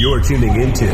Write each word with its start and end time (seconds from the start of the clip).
You're 0.00 0.22
tuning 0.22 0.58
into 0.58 0.86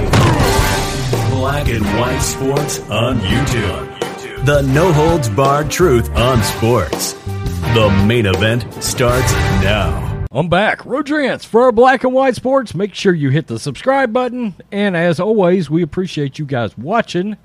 Black 1.30 1.68
and 1.68 1.86
White 1.96 2.18
Sports 2.18 2.80
on 2.90 3.20
YouTube. 3.20 4.44
The 4.44 4.62
no 4.62 4.92
holds 4.92 5.28
barred 5.28 5.70
truth 5.70 6.10
on 6.16 6.42
sports. 6.42 7.12
The 7.12 8.04
main 8.04 8.26
event 8.26 8.64
starts 8.82 9.32
now. 9.62 10.26
I'm 10.32 10.48
back. 10.48 10.84
Rodrance 10.84 11.44
for 11.44 11.62
our 11.62 11.70
Black 11.70 12.02
and 12.02 12.12
White 12.12 12.34
Sports. 12.34 12.74
Make 12.74 12.96
sure 12.96 13.14
you 13.14 13.30
hit 13.30 13.46
the 13.46 13.60
subscribe 13.60 14.12
button. 14.12 14.56
And 14.72 14.96
as 14.96 15.20
always, 15.20 15.70
we 15.70 15.82
appreciate 15.82 16.40
you 16.40 16.44
guys 16.44 16.76
watching. 16.76 17.36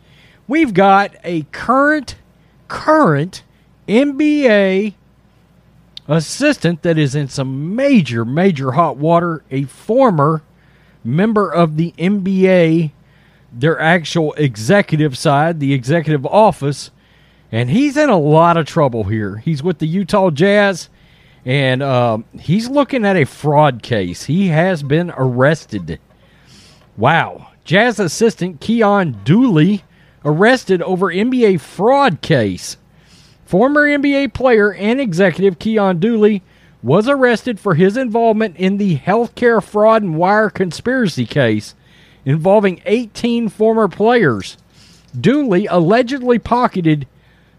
We've 0.48 0.74
got 0.74 1.16
a 1.24 1.44
current, 1.52 2.16
current 2.70 3.44
NBA 3.88 4.96
assistant 6.08 6.82
that 6.82 6.98
is 6.98 7.14
in 7.14 7.28
some 7.28 7.76
major, 7.76 8.26
major 8.26 8.72
hot 8.72 8.98
water, 8.98 9.44
a 9.52 9.66
former 9.66 10.42
member 11.04 11.52
of 11.52 11.78
the 11.78 11.94
NBA, 11.98 12.92
their 13.52 13.80
actual 13.80 14.34
executive 14.34 15.18
side, 15.18 15.60
the 15.60 15.74
executive 15.74 16.26
office, 16.26 16.92
and 17.52 17.70
he's 17.70 17.98
in 17.98 18.10
a 18.10 18.18
lot 18.20 18.58
of 18.58 18.66
trouble 18.66 19.06
here. 19.06 19.38
He's 19.38 19.62
with 19.62 19.80
the 19.80 19.88
Utah 19.88 20.30
Jazz, 20.30 20.90
and 21.46 21.82
uh, 21.82 22.20
he's 22.40 22.70
looking 22.70 23.06
at 23.06 23.18
a 23.18 23.26
fraud 23.26 23.84
case. 23.84 24.26
He 24.26 24.48
has 24.48 24.84
been 24.84 25.12
arrested. 25.18 26.00
Wow. 26.96 27.48
Jazz 27.64 28.00
assistant 28.00 28.60
Keyon 28.60 29.24
Dooling 29.24 29.82
arrested 30.24 30.82
over 30.82 31.08
NBA 31.08 31.60
fraud 31.60 32.22
case. 32.22 32.78
Former 33.46 33.88
NBA 33.88 34.34
player 34.34 34.74
and 34.74 35.02
executive 35.02 35.60
Keyon 35.60 36.00
Dooling 36.00 36.42
was 36.84 37.08
arrested 37.08 37.60
for 37.60 37.76
his 37.76 37.96
involvement 37.98 38.58
in 38.58 38.78
the 38.78 38.98
healthcare 38.98 39.64
fraud 39.64 40.02
and 40.02 40.16
wire 40.16 40.50
conspiracy 40.50 41.26
case 41.26 41.76
involving 42.26 42.82
18 42.86 43.48
former 43.50 43.88
players. 43.88 44.58
Dooling 45.16 45.68
allegedly 45.70 46.40
pocketed 46.40 47.08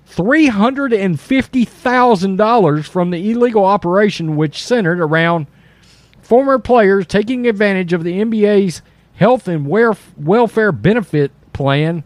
$350,000 0.08 2.88
from 2.88 3.10
the 3.10 3.30
illegal 3.30 3.64
operation, 3.64 4.34
which 4.36 4.62
centered 4.62 5.00
around 5.00 5.46
former 6.20 6.58
players 6.58 7.06
taking 7.06 7.46
advantage 7.46 7.92
of 7.92 8.02
the 8.04 8.20
NBA's 8.20 8.82
health 9.14 9.46
and 9.46 9.66
welfare 9.66 10.72
benefit 10.72 11.30
plan 11.52 12.02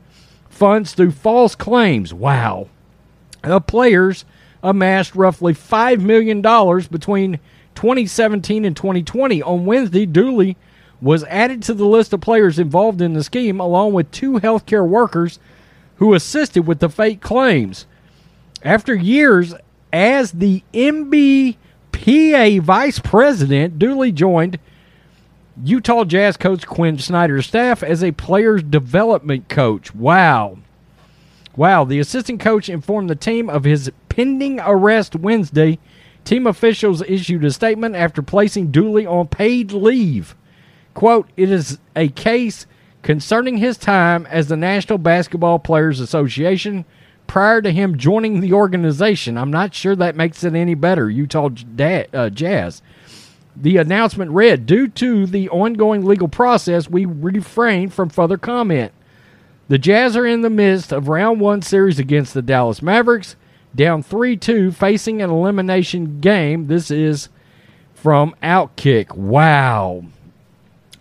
funds 0.49 0.93
through 0.93 1.13
false 1.13 1.55
claims. 1.55 2.13
Wow 2.13 2.69
the 3.47 3.61
players 3.61 4.25
amassed 4.63 5.15
roughly 5.15 5.53
$5 5.53 6.01
million 6.01 6.41
between 6.91 7.39
2017 7.75 8.65
and 8.65 8.77
2020. 8.77 9.43
On 9.43 9.65
Wednesday, 9.67 10.07
Dooling 10.07 10.57
was 11.01 11.25
added 11.25 11.63
to 11.65 11.75
the 11.75 11.85
list 11.85 12.13
of 12.13 12.21
players 12.21 12.59
involved 12.59 13.01
in 13.01 13.13
the 13.13 13.23
scheme, 13.23 13.61
along 13.61 13.93
with 13.93 14.11
two 14.11 14.41
healthcare 14.41 14.87
workers 14.87 15.39
who 15.97 16.15
assisted 16.15 16.67
with 16.67 16.81
the 16.81 16.89
fake 16.89 17.21
claims. 17.21 17.87
After 18.63 18.95
years 18.95 19.55
as 19.93 20.33
the 20.33 20.63
NBPA 20.73 22.61
vice 22.61 22.99
president, 22.99 23.79
Dooling 23.79 24.15
joined 24.15 24.59
Utah 25.63 26.05
Jazz 26.05 26.37
coach 26.37 26.67
Quin 26.67 26.99
Snyder's 26.99 27.47
staff 27.47 27.83
as 27.83 28.03
a 28.03 28.13
players 28.13 28.63
development 28.63 29.49
coach. 29.49 29.95
Wow. 29.95 30.59
Wow, 31.57 31.85
the 31.85 31.99
assistant 31.99 32.41
coach 32.41 32.69
informed 32.69 33.09
the 33.09 33.17
team 33.17 33.49
of 33.49 33.65
his 33.65 33.91
pending 34.17 34.59
arrest 34.61 35.15
Wednesday. 35.15 35.79
Team 36.25 36.47
officials 36.47 37.03
issued 37.03 37.45
a 37.45 37.51
statement 37.51 37.95
after 37.95 38.23
placing 38.23 38.73
Dooling 38.73 39.07
on 39.07 39.29
paid 39.29 39.73
leave. 39.73 40.35
Quote, 40.95 41.29
it 41.37 41.51
is 41.51 41.79
a 41.95 42.09
case 42.09 42.67
concerning 43.03 43.59
his 43.59 43.77
time 43.77 44.27
as 44.27 44.49
the 44.49 44.57
National 44.57 44.97
Basketball 44.97 45.59
Players 45.59 46.01
Association 46.01 46.87
prior 47.27 47.61
to 47.61 47.71
him 47.71 47.99
joining 47.99 48.41
the 48.41 48.55
organization. 48.55 49.37
I'm 49.37 49.51
not 49.51 49.75
sure 49.75 49.95
that 49.95 50.17
makes 50.17 50.43
it 50.43 50.55
any 50.55 50.75
better, 50.75 51.11
Utah 51.11 51.51
uh, 51.79 52.31
Jazz. 52.31 52.81
The 53.55 53.77
announcement 53.77 54.31
read 54.31 54.65
Due 54.65 54.89
to 54.89 55.27
the 55.27 55.51
ongoing 55.51 56.07
legal 56.07 56.29
process, 56.29 56.89
we 56.89 57.05
refrain 57.05 57.91
from 57.91 58.09
further 58.09 58.39
comment. 58.39 58.93
The 59.69 59.79
Jazz 59.79 60.17
are 60.17 60.27
in 60.27 60.41
the 60.41 60.51
midst 60.51 60.91
of 60.91 61.09
round 61.09 61.39
one 61.39 61.61
series 61.61 61.99
against 61.99 62.33
the 62.33 62.43
Dallas 62.43 62.81
Mavericks, 62.81 63.37
down 63.77 64.03
3 64.03 64.37
2, 64.37 64.73
facing 64.73 65.23
an 65.23 65.31
elimination 65.31 66.21
game. 66.21 66.67
This 66.67 66.91
is 66.91 67.29
from 67.95 68.35
Outkick. 68.43 69.15
Wow. 69.15 70.05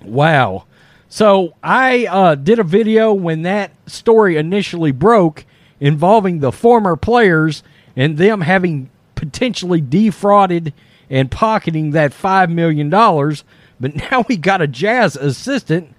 Wow. 0.01 0.65
So 1.07 1.55
I 1.63 2.05
uh, 2.07 2.35
did 2.35 2.59
a 2.59 2.63
video 2.63 3.13
when 3.13 3.43
that 3.43 3.71
story 3.87 4.37
initially 4.37 4.91
broke 4.91 5.45
involving 5.79 6.39
the 6.39 6.51
former 6.51 6.95
players 6.95 7.63
and 7.95 8.17
them 8.17 8.41
having 8.41 8.89
potentially 9.15 9.81
defrauded 9.81 10.73
and 11.09 11.31
pocketing 11.31 11.91
that 11.91 12.11
$5 12.11 12.51
million. 12.51 12.89
But 12.89 13.95
now 14.11 14.25
we 14.27 14.37
got 14.37 14.61
a 14.61 14.67
Jazz 14.67 15.15
assistant 15.15 15.95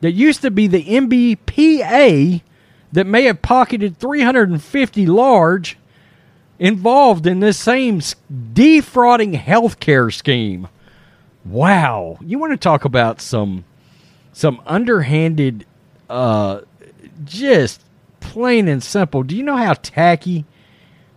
that 0.00 0.12
used 0.12 0.42
to 0.42 0.50
be 0.50 0.66
the 0.66 0.84
NBPA 0.84 2.42
that 2.92 3.06
may 3.06 3.24
have 3.24 3.42
pocketed 3.42 3.98
350 3.98 5.06
large 5.06 5.76
involved 6.58 7.26
in 7.26 7.40
this 7.40 7.58
same 7.58 8.00
defrauding 8.52 9.32
healthcare 9.32 10.12
scheme. 10.12 10.68
Wow, 11.44 12.18
you 12.20 12.38
want 12.38 12.52
to 12.52 12.56
talk 12.56 12.84
about 12.84 13.20
some 13.20 13.64
some 14.32 14.60
underhanded 14.66 15.64
uh 16.10 16.60
just 17.24 17.82
plain 18.20 18.68
and 18.68 18.82
simple. 18.82 19.22
Do 19.22 19.36
you 19.36 19.42
know 19.42 19.56
how 19.56 19.74
tacky 19.74 20.44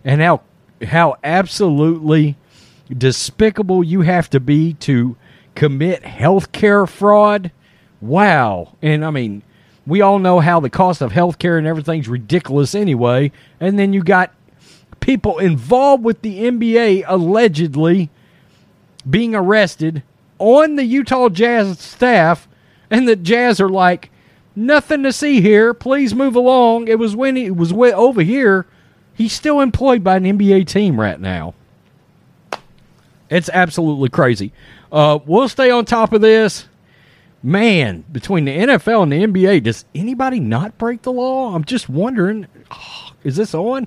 and 0.04 0.20
how 0.20 0.42
how 0.84 1.16
absolutely 1.22 2.36
despicable 2.96 3.84
you 3.84 4.02
have 4.02 4.30
to 4.30 4.40
be 4.40 4.74
to 4.74 5.16
commit 5.54 6.02
healthcare 6.02 6.88
fraud? 6.88 7.50
wow. 8.00 8.76
And 8.82 9.04
I 9.04 9.10
mean, 9.10 9.42
we 9.86 10.00
all 10.00 10.18
know 10.18 10.40
how 10.40 10.60
the 10.60 10.70
cost 10.70 11.00
of 11.00 11.12
healthcare 11.12 11.58
and 11.58 11.66
everything's 11.66 12.08
ridiculous 12.08 12.74
anyway. 12.74 13.32
And 13.58 13.78
then 13.78 13.92
you 13.92 14.02
got 14.02 14.32
people 15.00 15.38
involved 15.38 16.04
with 16.04 16.22
the 16.22 16.40
NBA 16.40 17.04
allegedly 17.06 18.10
being 19.08 19.34
arrested 19.34 20.02
on 20.38 20.76
the 20.76 20.84
Utah 20.84 21.28
Jazz 21.28 21.78
staff, 21.78 22.48
and 22.90 23.06
the 23.06 23.16
Jazz 23.16 23.60
are 23.60 23.68
like, 23.68 24.10
nothing 24.56 25.02
to 25.02 25.12
see 25.12 25.40
here. 25.40 25.74
Please 25.74 26.14
move 26.14 26.36
along. 26.36 26.88
It 26.88 26.98
was 26.98 27.14
when 27.16 27.36
he 27.36 27.50
was 27.50 27.72
over 27.72 28.22
here. 28.22 28.66
He's 29.14 29.32
still 29.32 29.60
employed 29.60 30.02
by 30.02 30.16
an 30.16 30.24
NBA 30.24 30.66
team 30.66 30.98
right 30.98 31.20
now. 31.20 31.54
It's 33.28 33.50
absolutely 33.52 34.08
crazy. 34.08 34.52
Uh, 34.90 35.18
we'll 35.24 35.48
stay 35.48 35.70
on 35.70 35.84
top 35.84 36.12
of 36.12 36.20
this 36.20 36.68
man, 37.42 38.04
between 38.12 38.44
the 38.44 38.56
NFL 38.56 39.04
and 39.04 39.12
the 39.12 39.26
NBA, 39.26 39.62
does 39.62 39.84
anybody 39.94 40.40
not 40.40 40.76
break 40.78 41.02
the 41.02 41.12
law? 41.12 41.54
I'm 41.54 41.64
just 41.64 41.88
wondering. 41.88 42.46
Is 43.24 43.36
this 43.36 43.54
on? 43.54 43.86